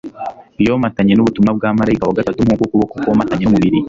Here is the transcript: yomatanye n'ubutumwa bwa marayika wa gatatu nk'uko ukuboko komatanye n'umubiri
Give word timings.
yomatanye 0.65 1.13
n'ubutumwa 1.15 1.51
bwa 1.57 1.69
marayika 1.77 2.07
wa 2.07 2.17
gatatu 2.19 2.39
nk'uko 2.43 2.63
ukuboko 2.65 2.93
komatanye 3.05 3.43
n'umubiri 3.43 3.77